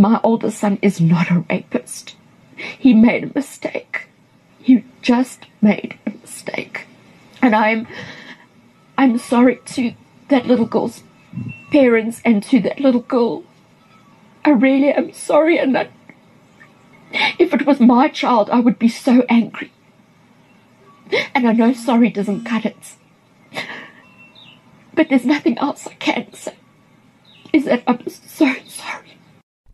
[0.00, 2.16] My oldest son is not a rapist.
[2.56, 4.06] He made a mistake.
[4.58, 6.86] He just made a mistake.
[7.42, 7.86] And I'm
[8.96, 9.92] I'm sorry to
[10.28, 11.02] that little girl's
[11.70, 13.44] parents and to that little girl.
[14.42, 15.76] I really am sorry and
[17.38, 19.70] if it was my child I would be so angry.
[21.34, 22.96] And I know sorry doesn't cut it.
[24.94, 26.54] But there's nothing else I can say.
[27.52, 28.59] Is that I'm so sorry.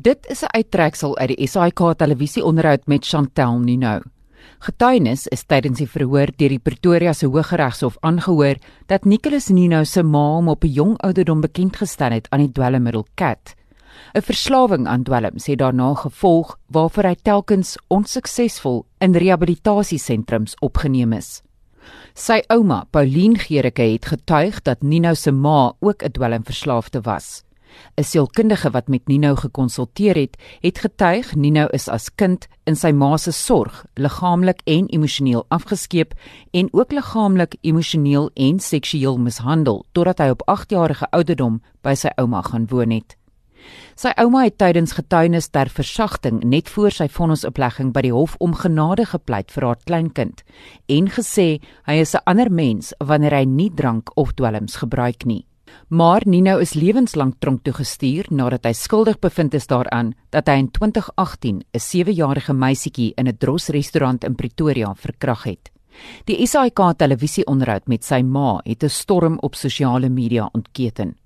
[0.00, 4.00] Dit is 'n uittreksel uit die SAK televisieonderhoud met Chantel Nino.
[4.58, 10.02] Getuienis is tydens die verhoor deur die Pretoria se Hooggeregshof aangehoor dat Nicholas Nino se
[10.02, 13.54] ma hom op 'n jong ouderdom bekend gestel het aan die dwelmmiddel Cat.
[14.14, 21.42] 'n Verslawing aan dwelms het daarna gevolg waarvoor hy telkens onsuksesvol in rehabilitasiesentrums opgeneem is.
[22.14, 27.42] Sy ouma, Pauline Gericke, het getuig dat Nino se ma ook 'n dwelmverslaafde was.
[27.96, 32.92] 'n Sielkundige wat met Nino gekonsulteer het, het getuig Nino is as kind in sy
[32.92, 36.14] ma se sorg, liggaamlik en emosioneel afgeskeep
[36.50, 42.42] en ook liggaamlik, emosioneel en seksueel mishandel totdat hy op 8-jarige ouderdom by sy ouma
[42.42, 43.16] gaan woon het.
[44.00, 48.56] Sy ouma het tydens getuienis ter versagting net voor sy vonnisoplegging by die hof om
[48.56, 50.40] genade gepleit vir haar kleinkind
[50.88, 51.48] en gesê
[51.86, 55.44] hy is 'n ander mens wanneer hy nie drank of dwelms gebruik nie.
[55.88, 60.58] Maar Nino is lewenslank tronk toe gestuur nadat hy skuldig bevind is daaraan dat hy
[60.62, 65.70] in 2018 'n 7-jarige meisietjie in 'n drosrestaurant in Pretoria verkragt het.
[66.24, 71.16] Die SAK televisieonderhoud met sy ma het 'n storm op sosiale media ontketen.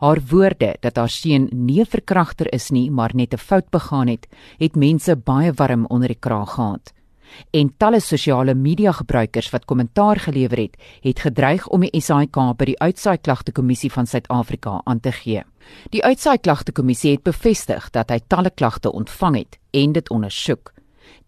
[0.00, 4.08] Haar woorde dat haar seun nie 'n verkragter is nie, maar net 'n fout begaan
[4.08, 4.26] het,
[4.58, 6.92] het mense baie warm onder die kraag gehad
[7.50, 12.64] en talle sosiale media gebruikers wat kommentaar gelewer het, het gedreig om die SAIK by
[12.64, 15.42] die uitsaai klagte kommissie van Suid-Afrika aan te gee.
[15.90, 20.72] Die uitsaai klagte kommissie het bevestig dat hy talle klagte ontvang het en dit ondersoek.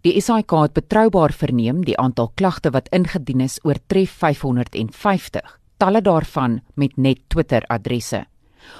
[0.07, 6.61] Die SAIK het betroubaar verneem die aantal klagte wat ingedien is oortref 550, talle daarvan
[6.75, 8.27] met net Twitter-adresse.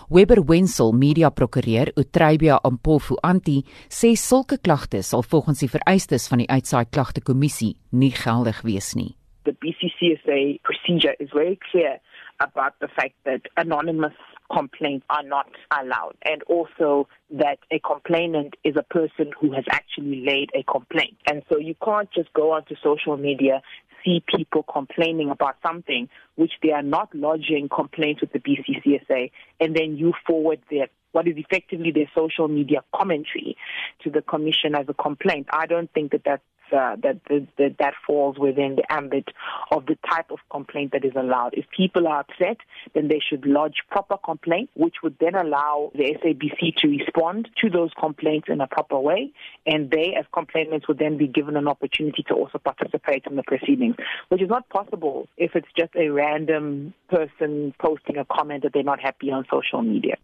[0.09, 6.43] Weber Wenzel, media prokureur Utrybia Ampofu Anti, sê sulke klagtes sal volgens die vereistes van
[6.43, 9.15] die uitsaai klagte kommissie nie geldig wees nie.
[9.45, 12.01] The BCCSA procedure is very clear
[12.39, 14.17] about the fact that anonymous
[14.53, 20.25] complaints are not allowed and also that a complainant is a person who has actually
[20.25, 21.17] laid a complaint.
[21.29, 23.63] And so you can't just go onto social media
[24.05, 29.31] see people complaining about something which they are not lodging complaints with the BCCSA,
[29.61, 33.57] and then you forward their what is effectively their social media commentary
[34.05, 35.47] to the commission as a complaint.
[35.51, 37.21] I don't think that that's uh, that,
[37.59, 39.29] that that falls within the ambit
[39.71, 41.55] of the type of complaint that is allowed.
[41.55, 42.59] If people are upset,
[42.95, 47.71] then they should lodge proper complaint, which would then allow the SABC to respond to
[47.71, 49.31] those complaints in a proper way,
[49.67, 53.43] and they, as complainants, would then be given an opportunity to also participate in the
[53.43, 53.97] proceedings,
[54.29, 58.83] which is not possible if it's just a random person posting a comment that they're
[58.83, 60.17] not happy on social media.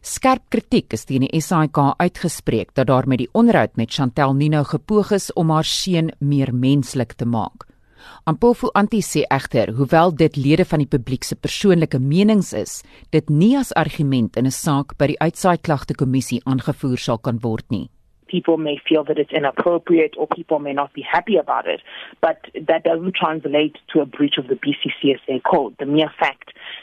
[0.00, 4.62] Skerp kritiek is teen die SAIK uitgespreek dat daar met die onderhoud met Chantel Nino
[4.62, 7.66] gepoog is om haar seun meer menslik te maak.
[8.24, 13.28] Ampofu Anti sê egter, hoewel dit lede van die publiek se persoonlike menings is, dit
[13.28, 17.66] nie as argument in 'n saak by die uitsaai klagte kommissie aangevoer sal kan word
[17.70, 17.90] nie.
[18.28, 21.80] people may feel that it's inappropriate or people may not be happy about it,
[22.20, 22.38] but
[22.68, 25.74] that doesn't translate to a breach of the BCCSA code.
[25.78, 26.37] The mere fact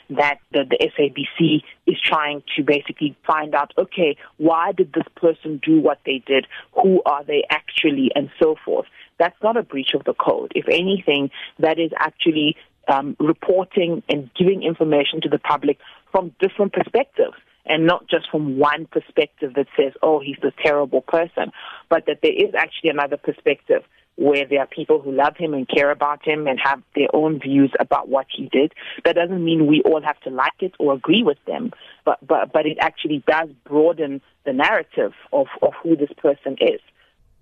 [0.09, 5.59] that the, the SABC is trying to basically find out, okay, why did this person
[5.63, 6.47] do what they did?
[6.81, 8.11] Who are they actually?
[8.15, 8.85] And so forth.
[9.17, 10.51] That's not a breach of the code.
[10.55, 12.55] If anything, that is actually
[12.87, 15.77] um, reporting and giving information to the public
[16.11, 17.35] from different perspectives
[17.65, 21.51] and not just from one perspective that says, oh, he's a terrible person,
[21.89, 23.81] but that there is actually another perspective
[24.15, 27.39] where there are people who love him and care about him and have their own
[27.39, 28.73] views about what he did.
[29.03, 31.71] That doesn't mean we all have to like it or agree with them,
[32.05, 36.81] but, but, but it actually does broaden the narrative of, of who this person is.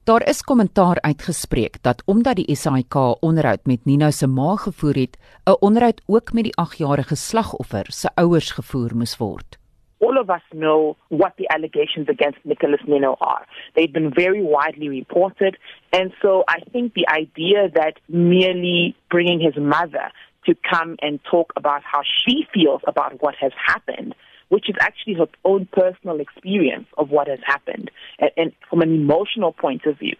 [0.04, 5.18] Daar is kommentaar uitgespreek dat omdat die SAIK onderhoud met Nino se ma gevoer het,
[5.46, 9.63] 'n onderhoud ook met die 8-jarige slagoffer se ouers gevoer moes word.
[10.04, 13.46] All of us know what the allegations against Nicholas Nino are.
[13.76, 15.58] They've been very widely reported.
[15.94, 20.12] And so I think the idea that merely bringing his mother
[20.46, 24.14] to come and talk about how she feels about what has happened,
[24.50, 27.90] which is actually her own personal experience of what has happened,
[28.20, 30.18] and, and from an emotional point of view,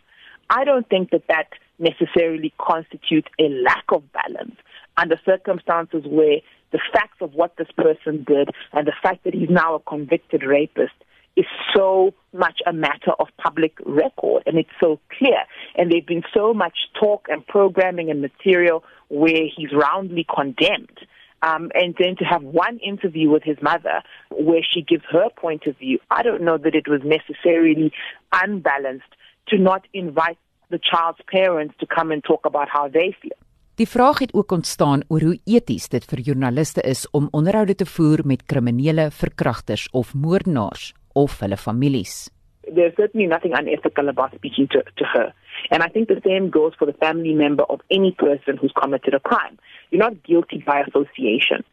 [0.50, 4.56] I don't think that that necessarily constitutes a lack of balance
[4.98, 6.38] under circumstances where
[6.72, 10.44] the facts of what this person did and the fact that he's now a convicted
[10.44, 10.94] rapist
[11.36, 11.46] is
[11.76, 15.44] so much a matter of public record and it's so clear.
[15.76, 21.00] And there's been so much talk and programming and material where he's roundly condemned.
[21.42, 24.02] Um, and then to have one interview with his mother
[24.32, 27.92] where she gives her point of view, I don't know that it was necessarily
[28.32, 29.04] unbalanced
[29.50, 30.38] to not invite
[30.70, 33.32] the child's parents to come and talk about how they feel.
[33.76, 37.86] Die vraag het ook ontstaan oor hoe eties dit vir joernaliste is om onderhoude te
[37.90, 42.30] voer met kriminele verkragters of moordenaars of hulle families.
[42.76, 45.34] There's certainly nothing unethical about speaking to, to her.
[45.72, 49.16] And I think the same goes for the family member of any person who's committed
[49.16, 49.58] a crime.
[49.90, 51.64] You're not guilty by association,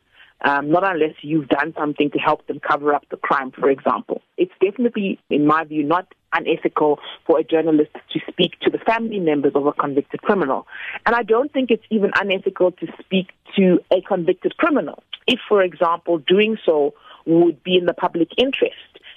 [0.40, 4.22] um, not unless you've done something to help them cover up the crime, for example.
[4.38, 9.18] It's definitely, in my view, not unethical for a journalist to speak to the family
[9.18, 10.66] members of a convicted criminal.
[11.06, 15.02] And I don't think it's even unethical to speak to a convicted criminal.
[15.26, 16.94] If, for example, doing so
[17.26, 18.74] would be in the public interest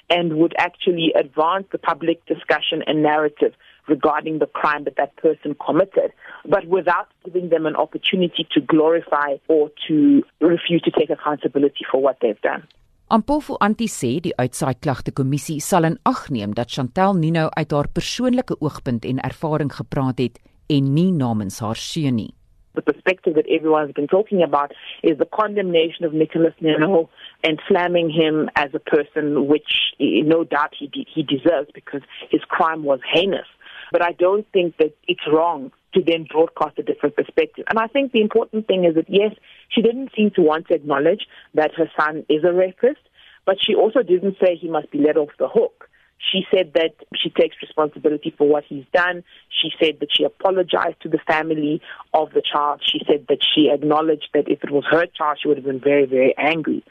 [0.10, 3.54] and would actually advance the public discussion and narrative
[3.88, 6.14] regarding the crime that that person committed,
[6.46, 12.02] but without giving them an opportunity to glorify or to refuse to take accountability for
[12.02, 12.68] what they've done.
[13.12, 17.72] Ampofu Anti sê die uitsaai klagte kommissie sal in ag neem dat Chantel Nino uit
[17.72, 20.40] haar persoonlike oogpunt en ervaring gepraat het
[20.70, 22.34] en nie namens haar seun nie.
[22.76, 24.72] the perspective that everyone's been talking about
[25.04, 27.10] is the condemnation of Nicholas Nino
[27.44, 32.02] and slamming him as a person, which no doubt he, de- he deserves because
[32.32, 33.46] his crime was heinous.
[33.92, 37.66] But I don't think that it's wrong to then broadcast a different perspective.
[37.70, 39.34] And I think the important thing is that, yes,
[39.70, 43.02] she didn't seem to want to acknowledge that her son is a rapist,
[43.46, 45.90] but she also didn't say he must be let off the hook.
[46.32, 49.24] She said that she takes responsibility for what he's done.
[49.50, 51.82] She said that she apologized to the family
[52.14, 52.82] of the child.
[52.86, 55.82] She said that she acknowledged that if it was her child, she would have been
[55.82, 56.84] very, very angry.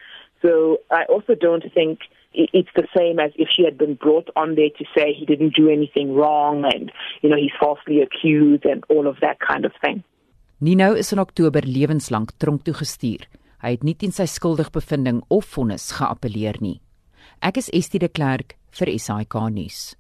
[0.43, 2.01] So I also don't think
[2.35, 5.55] it's the same as if she had been brought on there to say he didn't
[5.55, 6.91] do anything wrong and,
[7.21, 10.03] you know, he's falsely accused and all of that kind of thing.
[10.61, 13.27] Nino is in Oktober lewenslank tronk toe gestuur.
[13.63, 16.81] Hy het nie teen sy skuldigbevindings of vonnis geappeleer nie.
[17.43, 19.93] Ek is Estie de Klerk vir SAK nuus.